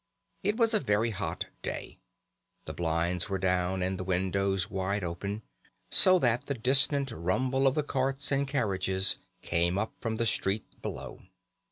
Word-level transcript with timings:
It 0.41 0.57
was 0.57 0.73
a 0.73 0.79
very 0.79 1.11
hot 1.11 1.45
day, 1.61 1.99
the 2.65 2.73
blinds 2.73 3.29
were 3.29 3.37
down 3.37 3.83
and 3.83 3.99
the 3.99 4.03
windows 4.03 4.67
wide 4.67 5.03
open, 5.03 5.43
so 5.91 6.17
that 6.17 6.47
the 6.47 6.55
distant 6.55 7.11
rumble 7.11 7.67
of 7.67 7.75
the 7.75 7.83
carts 7.83 8.31
and 8.31 8.47
carriages 8.47 9.19
came 9.43 9.77
up 9.77 9.93
from 9.99 10.15
the 10.17 10.25
street 10.25 10.65
below. 10.81 11.19